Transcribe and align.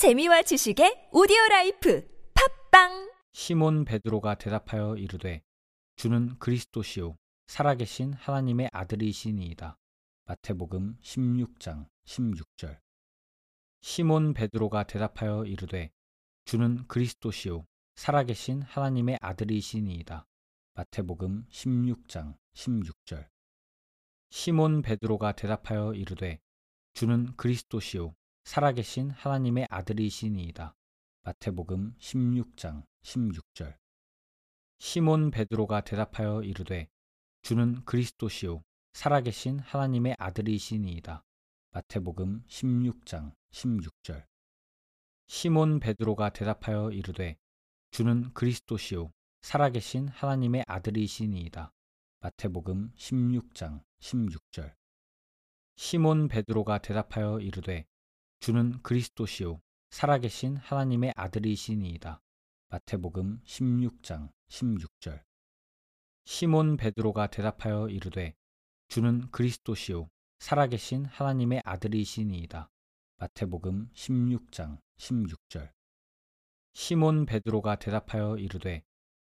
재미와 0.00 0.40
지식의 0.40 1.10
오디오 1.12 1.36
라이프 1.50 2.08
팟빵 2.32 3.12
시몬 3.34 3.84
베드로가 3.84 4.36
대답하여 4.36 4.96
이르되 4.96 5.42
주는 5.96 6.38
그리스도시요 6.38 7.18
살아계신 7.48 8.14
하나님의 8.14 8.70
아들이시니이다. 8.72 9.76
마태복음 10.24 10.96
16장 11.02 11.86
16절 12.06 12.78
시몬 13.82 14.32
베드로가 14.32 14.84
대답하여 14.84 15.44
이르되 15.44 15.90
주는 16.46 16.86
그리스도시요 16.88 17.66
살아계신 17.96 18.62
하나님의 18.62 19.18
아들이시니이다. 19.20 20.26
마태복음 20.76 21.44
16장 21.50 22.38
16절 22.54 23.28
시몬 24.30 24.80
베드로가 24.80 25.32
대답하여 25.32 25.92
이르되 25.92 26.40
주는 26.94 27.36
그리스도시요 27.36 28.14
살아계신 28.44 29.10
하나님의 29.10 29.66
아들이시니이다. 29.70 30.74
마태복음 31.22 31.94
16장 31.98 32.84
16절 33.02 33.76
시몬 34.78 35.30
베드로가 35.30 35.82
대답하여 35.82 36.42
이르되 36.42 36.88
주는 37.42 37.84
그리스도시요 37.84 38.62
살아계신 38.92 39.60
하나님의 39.60 40.16
아들이시니이다. 40.18 41.22
마태복음 41.72 42.44
16장 42.48 43.34
16절 43.52 44.26
시몬 45.26 45.78
베드로가 45.78 46.30
대답하여 46.30 46.90
이르되 46.90 47.36
주는 47.90 48.32
그리스도시요 48.32 49.12
살아계신 49.42 50.08
하나님의 50.08 50.64
아들이시니이다. 50.66 51.72
마태복음 52.20 52.92
16장 52.96 53.82
16절 54.00 54.74
시몬 55.76 56.28
베드로가 56.28 56.78
대답하여 56.78 57.40
이르되 57.40 57.86
주는 58.40 58.80
그리스도시요 58.82 59.60
살아계신 59.90 60.56
하나님의 60.56 61.12
아들이시니이다. 61.14 62.22
마태복음 62.70 63.42
16장 63.44 64.32
16절 64.48 65.22
시몬 66.24 66.78
베드로가 66.78 67.26
대답하여 67.26 67.90
이르되 67.90 68.34
주는 68.88 69.30
그리스도시요 69.30 70.08
살아계신 70.38 71.04
하나님의 71.04 71.60
아들이시니이다. 71.66 72.70
마태복음 73.18 73.90
16장 73.92 74.78
16절 74.96 75.70
시몬 76.72 77.26
베드로가 77.26 77.76
대답하여 77.76 78.38
이르되 78.38 78.82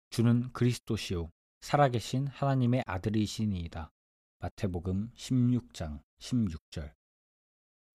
주는 0.10 0.52
그리스도시요 0.54 1.30
살아계신 1.62 2.26
하나님의 2.26 2.82
아들이시니이다. 2.88 3.92
마태복음 4.40 5.12
16장 5.16 6.02
16절 6.18 6.94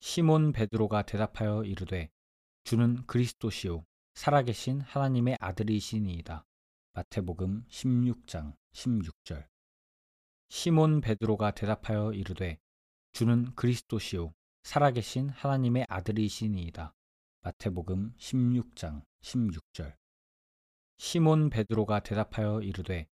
시몬 0.00 0.52
베드로가 0.52 1.02
대답하여 1.02 1.64
이르되 1.64 2.08
주는 2.62 3.04
그리스도시요 3.06 3.84
살아계신 4.14 4.80
하나님의 4.80 5.36
아들이시니이다. 5.40 6.44
마태복음 6.92 7.64
16장 7.68 8.54
16절 8.72 9.48
시몬 10.48 11.00
베드로가 11.00 11.50
대답하여 11.50 12.12
이르되 12.12 12.58
주는 13.12 13.52
그리스도시요 13.56 14.32
살아계신 14.62 15.30
하나님의 15.30 15.86
아들이시니이다. 15.88 16.94
마태복음 17.40 18.14
16장 18.18 19.02
16절 19.22 19.96
시몬 20.98 21.50
베드로가 21.50 22.00
대답하여 22.00 22.60
이르되 22.62 23.08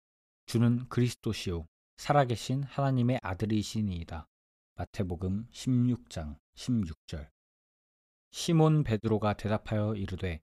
주는 0.48 0.88
그리스도시요 0.89 1.66
살아계신 1.95 2.64
하나님의 2.64 3.20
아들이시니이다. 3.22 4.28
마태복음 4.75 5.49
16장 5.52 6.35
16절 6.55 7.29
시몬 8.31 8.83
베드로가 8.83 9.33
대답하여 9.33 9.93
이르되 9.93 10.41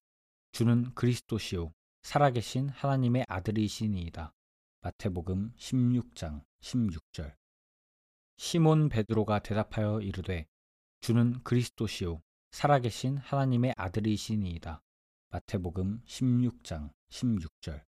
주는 0.53 0.95
그리스도시요 0.95 1.75
살아계신 2.03 2.69
하나님의 2.69 3.27
아들이시니이다. 3.28 4.33
마태복음 4.83 5.53
16장 5.56 6.45
16절 6.61 7.34
시몬 8.37 8.88
베드로가 8.88 9.41
대답하여 9.41 10.00
이르되 10.00 10.47
주는 11.00 11.43
그리스도시요 11.43 12.22
살아계신 12.53 13.16
하나님의 13.16 13.75
아들이시니이다. 13.76 14.81
마태복음 15.31 16.03
16장 16.06 16.93
16절 17.09 17.84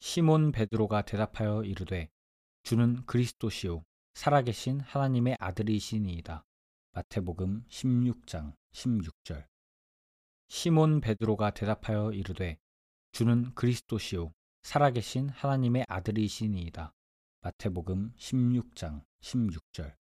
시몬 0.00 0.52
베드로가 0.52 1.02
대답하여 1.02 1.64
이르되 1.64 2.08
주는 2.62 3.04
그리스도시요 3.04 3.84
살아계신 4.14 4.80
하나님의 4.80 5.36
아들이시니이다. 5.40 6.46
마태복음 6.92 7.64
16장 7.68 8.54
16절 8.72 9.44
시몬 10.46 11.00
베드로가 11.00 11.50
대답하여 11.50 12.12
이르되 12.12 12.56
주는 13.10 13.52
그리스도시요 13.54 14.32
살아계신 14.62 15.30
하나님의 15.30 15.84
아들이시니이다. 15.88 16.94
마태복음 17.40 18.12
16장 18.16 19.04
16절 19.20 19.96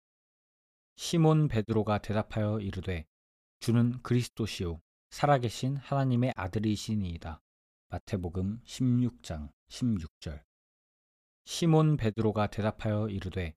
시몬 0.96 1.48
베드로가 1.48 1.98
대답하여 1.98 2.60
이르되 2.60 3.08
주는 3.60 4.00
그리스도시요 4.04 4.80
살아계신 5.10 5.78
하나님의 5.78 6.34
아들이시니이다. 6.36 7.42
마태복음 7.90 8.62
16장 8.64 9.52
16절 9.70 10.44
시몬 11.46 11.98
베드로가 11.98 12.48
대답하여 12.48 13.10
이르되 13.10 13.56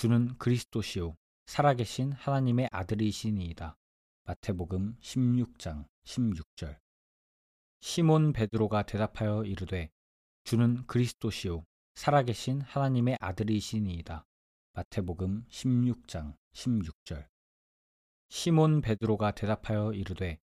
주는 0.00 0.34
그리스도시요 0.38 1.14
살아계신 1.44 2.12
하나님의 2.12 2.70
아들이시니이다. 2.72 3.76
마태복음 4.24 4.96
16장 4.98 5.84
16절 6.04 6.78
시몬 7.80 8.32
베드로가 8.32 8.84
대답하여 8.84 9.44
이르되 9.44 9.90
주는 10.44 10.86
그리스도시요 10.86 11.66
살아계신 11.96 12.62
하나님의 12.62 13.18
아들이시니이다. 13.20 14.24
마태복음 14.72 15.44
16장 15.50 16.34
16절 16.54 17.28
시몬 18.30 18.80
베드로가 18.80 19.32
대답하여 19.32 19.92
이르되 19.92 20.38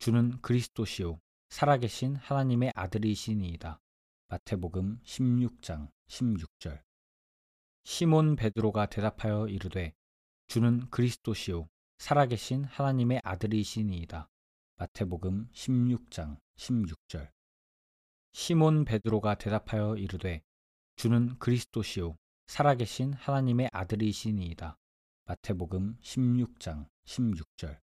주는 0.00 0.40
그리스도시요 0.40 1.20
살아계신 1.50 2.16
하나님의 2.16 2.72
아들이시니이다. 2.74 3.78
마태복음 4.26 4.98
16장 5.04 5.92
16절 6.08 6.82
시몬 7.88 8.34
베드로가 8.34 8.86
대답하여 8.86 9.46
이르되 9.46 9.94
주는 10.48 10.90
그리스도시요 10.90 11.68
살아계신 11.98 12.64
하나님의 12.64 13.20
아들이시니이다. 13.22 14.28
마태복음 14.74 15.48
16장 15.52 16.36
16절 16.56 17.30
시몬 18.32 18.84
베드로가 18.84 19.36
대답하여 19.36 19.94
이르되 19.94 20.42
주는 20.96 21.38
그리스도시요 21.38 22.16
살아계신 22.48 23.12
하나님의 23.12 23.70
아들이시니이다. 23.72 24.76
마태복음 25.26 25.98
16장 26.02 26.88
16절 27.04 27.78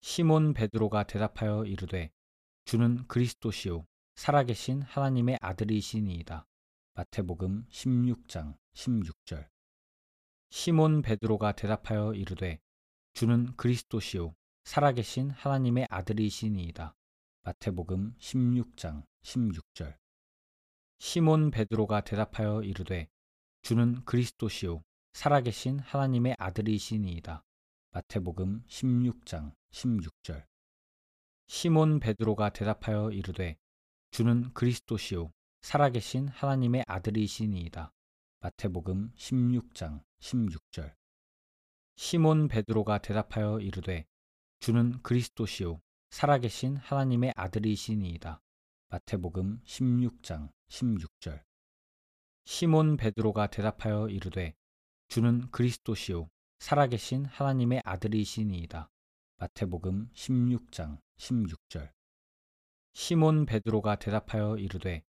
시몬 0.00 0.52
베드로가 0.52 1.04
대답하여 1.04 1.64
이르되 1.64 2.10
주는 2.64 3.06
그리스도시요 3.06 3.86
살아계신 4.16 4.82
하나님의 4.82 5.38
아들이시니이다. 5.40 6.44
마태복음 6.98 7.66
16장 7.68 8.56
16절 8.72 9.46
시몬 10.48 11.02
베드로가 11.02 11.52
대답하여 11.52 12.14
이르되 12.14 12.58
주는 13.12 13.54
그리스도시요 13.54 14.34
살아계신 14.64 15.28
하나님의 15.28 15.88
아들이시니이다. 15.90 16.96
마태복음 17.42 18.14
16장 18.18 19.04
16절 19.24 19.98
시몬 20.98 21.50
베드로가 21.50 22.00
대답하여 22.00 22.62
이르되 22.62 23.10
주는 23.60 24.02
그리스도시요 24.06 24.82
살아계신 25.12 25.80
하나님의 25.80 26.36
아들이시니이다. 26.38 27.44
마태복음 27.90 28.64
16장 28.68 29.52
16절 29.70 30.46
시몬 31.46 32.00
베드로가 32.00 32.48
대답하여 32.48 33.10
이르되 33.10 33.58
주는 34.12 34.50
그리스도시요 34.54 35.35
살아계신 35.66 36.28
하나님의 36.28 36.84
아들이시니이다. 36.86 37.92
마태복음 38.38 39.10
16장 39.16 40.00
16절 40.20 40.94
시몬 41.96 42.46
베드로가 42.46 42.98
대답하여 42.98 43.58
이르되 43.58 44.06
주는 44.60 45.02
그리스도시요 45.02 45.80
살아계신 46.10 46.76
하나님의 46.76 47.32
아들이시니이다. 47.34 48.40
마태복음 48.90 49.60
16장 49.64 50.52
16절 50.68 51.42
시몬 52.44 52.96
베드로가 52.96 53.48
대답하여 53.48 54.08
이르되 54.08 54.54
주는 55.08 55.50
그리스도시요 55.50 56.30
살아계신 56.60 57.24
하나님의 57.24 57.82
아들이시니이다. 57.84 58.88
마태복음 59.38 60.10
16장 60.14 61.00
16절 61.16 61.90
시몬 62.92 63.46
베드로가 63.46 63.96
대답하여 63.96 64.58
이르되 64.58 65.02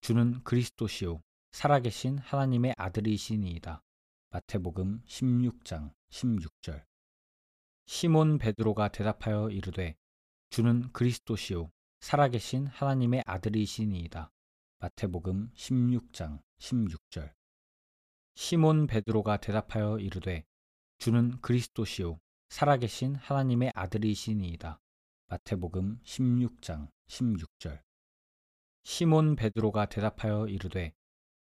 주는 0.00 0.42
그리스도시요 0.44 1.22
살아계신 1.52 2.18
하나님의 2.18 2.74
아들이시니이다. 2.78 3.82
마태복음 4.30 5.02
16장 5.06 5.92
16절 6.10 6.84
시몬 7.84 8.38
베드로가 8.38 8.88
대답하여 8.88 9.50
이르되 9.50 9.96
주는 10.48 10.90
그리스도시요 10.92 11.70
살아계신 12.00 12.66
하나님의 12.66 13.24
아들이시니이다. 13.26 14.32
마태복음 14.78 15.50
16장 15.54 16.40
16절 16.58 17.34
시몬 18.34 18.86
베드로가 18.86 19.36
대답하여 19.36 19.98
이르되 19.98 20.44
주는 20.96 21.38
그리스도시요 21.42 22.18
살아계신 22.48 23.16
하나님의 23.16 23.72
아들이시니이다. 23.74 24.80
마태복음 25.28 26.00
16장 26.04 26.88
16절 27.08 27.82
시몬 28.82 29.36
베드로가 29.36 29.86
대답하여 29.86 30.46
이르되 30.48 30.92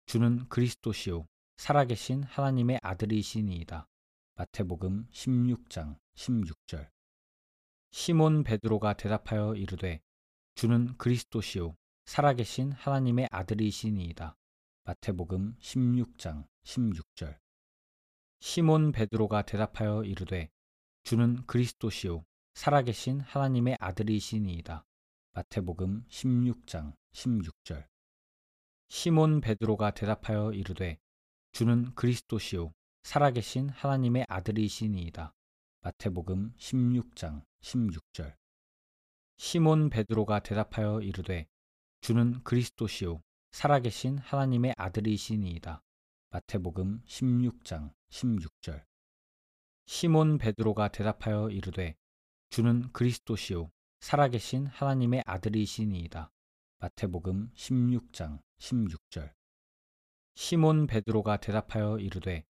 주는 0.05 0.47
그리스도시요 0.49 1.25
살아계신 1.57 2.23
하나님의 2.23 2.79
아들이시니이다. 2.83 3.87
마태복음 4.35 5.07
16장 5.11 5.97
16절 6.15 6.89
시몬 7.91 8.43
베드로가 8.43 8.93
대답하여 8.93 9.55
이르되 9.55 10.01
주는 10.55 10.97
그리스도시요 10.97 11.75
살아계신 12.05 12.73
하나님의 12.73 13.29
아들이시니이다. 13.31 14.35
마태복음 14.83 15.55
16장 15.59 16.45
16절 16.63 17.37
시몬 18.41 18.91
베드로가 18.91 19.43
대답하여 19.43 20.03
이르되 20.03 20.49
주는 21.03 21.45
그리스도시요 21.45 22.25
살아계신 22.53 23.21
하나님의 23.21 23.77
아들이시니이다. 23.79 24.85
마태복음 25.33 26.05
16장 26.09 26.98
16절 27.13 27.87
시몬 28.89 29.41
베드로가 29.41 29.91
대답하여 29.91 30.51
이르되 30.53 30.99
주는 31.51 31.93
그리스도시요 31.95 32.73
살아계신 33.03 33.69
하나님의 33.69 34.25
아들이시니이다. 34.27 35.33
마태복음 35.81 36.53
16장 36.57 37.43
16절 37.61 38.35
시몬 39.37 39.89
베드로가 39.89 40.39
대답하여 40.39 41.01
이르되 41.01 41.47
주는 42.01 42.43
그리스도시요 42.43 43.21
살아계신 43.51 44.17
하나님의 44.17 44.75
아들이시니이다. 44.77 45.81
마태복음 46.31 47.01
16장 47.05 47.93
16절 48.09 48.83
시몬 49.85 50.37
베드로가 50.37 50.89
대답하여 50.89 51.49
이르되 51.49 51.95
주는 52.49 52.91
그리스도시요 52.91 53.71
살아계신 54.01 54.67
하나님의 54.67 55.23
아들이시니이다. 55.25 56.31
마태복음 56.81 57.51
16장 57.55 58.41
16절 58.59 59.33
시몬 60.35 60.87
베드로가 60.87 61.35
대답하여 61.35 61.99
이르되 61.99 62.45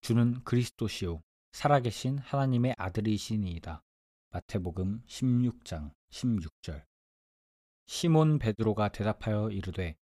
주는 0.00 0.40
그리스도시요 0.44 1.20
살아계신 1.50 2.18
하나님의 2.18 2.76
아들이시니이다. 2.78 3.82
마태복음 4.30 5.02
16장 5.08 5.92
16절 6.10 6.84
시몬 7.86 8.38
베드로가 8.38 8.90
대답하여 8.90 9.50
이르되 9.50 9.96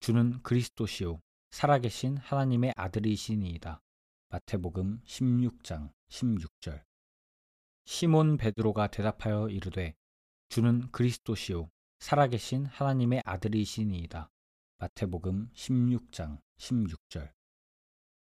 주는 0.00 0.42
그리스도시요 0.42 1.22
살아계신 1.52 2.18
하나님의 2.18 2.74
아들이시니이다. 2.76 3.80
마태복음 4.28 5.00
16장 5.06 5.90
16절 6.10 6.84
시몬 7.86 8.36
베드로가 8.36 8.88
대답하여 8.88 9.48
이르되 9.48 9.94
주는 10.50 10.90
그리스도시요 10.90 11.70
살아계신 12.02 12.66
하나님의 12.66 13.22
아들이시니이다. 13.24 14.28
마태복음 14.78 15.50
16장 15.54 16.40
16절 16.58 17.32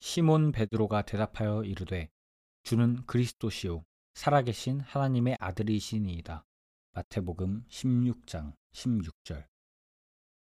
시몬 0.01 0.53
베드로가 0.53 1.03
대답하여 1.03 1.65
이르되 1.65 2.09
주는 2.63 3.05
그리스도시요 3.05 3.85
살아계신 4.15 4.81
하나님의 4.81 5.37
아들이시니이다. 5.39 6.47
마태복음 6.93 7.67
16장 7.69 8.55
16절 8.73 9.47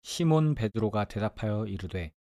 시몬 0.03 0.57
베드로가 0.57 1.05
대답하여 1.05 1.67
이르되 1.67 2.13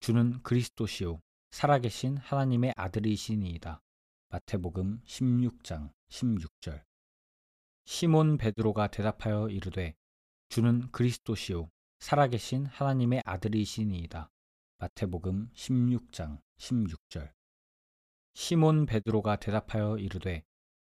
주는 0.00 0.42
그리스도시요 0.42 1.20
살아계신 1.50 2.16
하나님의 2.16 2.72
아들이시니이다. 2.76 3.82
마태복음 4.30 5.02
16장 5.04 5.92
16절 6.08 6.82
시몬 7.84 8.38
베드로가 8.38 8.86
대답하여 8.86 9.50
이르되 9.50 9.94
주는 10.48 10.90
그리스도시요 10.90 11.70
살아계신 11.98 12.66
하나님의 12.66 13.22
아들이시니이다. 13.24 14.30
마태복음 14.78 15.50
16장 15.54 16.40
16절 16.58 17.32
시몬 18.34 18.86
베드로가 18.86 19.36
대답하여 19.36 19.98
이르되 19.98 20.44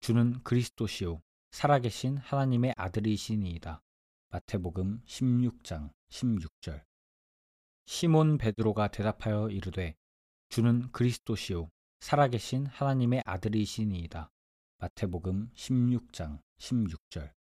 주는 0.01 0.41
그리스도시요 0.43 1.21
살아계신 1.51 2.17
하나님의 2.17 2.73
아들이시니이다. 2.77 3.81
마태복음 4.29 5.01
16장 5.05 5.91
16절 6.09 6.83
시몬 7.85 8.37
베드로가 8.37 8.89
대답하여 8.89 9.49
이르되 9.49 9.95
주는 10.49 10.91
그리스도시요 10.91 11.69
살아계신 11.99 12.67
하나님의 12.67 13.23
아들이시니이다. 13.25 14.31
마태복음 14.77 15.51
16장 15.53 16.41
16절 16.59 17.38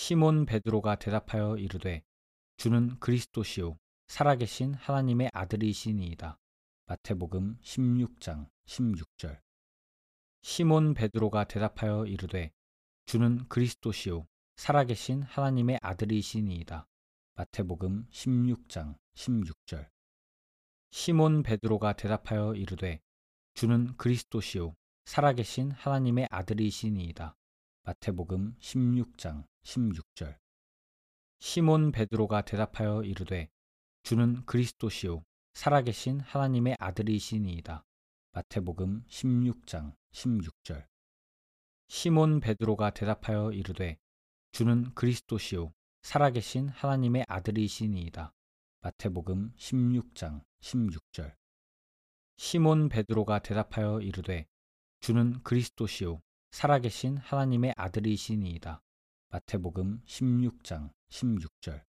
시몬 0.00 0.46
베드로가 0.46 0.94
대답하여 0.94 1.56
이르되 1.56 2.04
주는 2.56 2.96
그리스도시요 3.00 3.76
살아계신 4.06 4.74
하나님의 4.74 5.28
아들이시니이다. 5.34 6.38
마태복음 6.86 7.58
16장 7.60 8.48
16절 8.66 9.40
시몬 10.42 10.94
베드로가 10.94 11.48
대답하여 11.48 12.06
이르되 12.06 12.52
주는 13.06 13.48
그리스도시요 13.48 14.28
살아계신 14.54 15.24
하나님의 15.24 15.80
아들이시니이다. 15.82 16.86
마태복음 17.34 18.06
16장 18.12 18.96
16절 19.16 19.88
시몬 20.92 21.42
베드로가 21.42 21.94
대답하여 21.94 22.54
이르되 22.54 23.00
주는 23.54 23.96
그리스도시요 23.96 24.76
살아계신 25.06 25.72
하나님의 25.72 26.28
아들이시니이다. 26.30 27.34
마태복음 27.82 28.54
16장 28.60 29.44
16절 29.68 30.38
시몬 31.40 31.92
베드로가 31.92 32.40
대답하여 32.42 33.02
이르되 33.02 33.50
주는 34.02 34.42
그리스도시요 34.46 35.22
살아계신 35.52 36.20
하나님의 36.20 36.76
아들이시니이다. 36.78 37.84
마태복음 38.32 39.04
16장 39.08 39.94
16절 40.12 40.86
시몬 41.88 42.40
베드로가 42.40 42.90
대답하여 42.90 43.52
이르되 43.52 43.98
주는 44.52 44.94
그리스도시요 44.94 45.74
살아계신 46.00 46.70
하나님의 46.70 47.26
아들이시니이다. 47.28 48.32
마태복음 48.80 49.52
16장 49.54 50.42
16절 50.62 51.34
시몬 52.38 52.88
베드로가 52.88 53.40
대답하여 53.40 54.00
이르되 54.00 54.46
주는 55.00 55.42
그리스도시요 55.42 56.22
살아계신 56.52 57.18
하나님의 57.18 57.74
아들이시니이다. 57.76 58.82
마태복음 59.30 60.00
16장 60.06 60.90
16절 61.10 61.87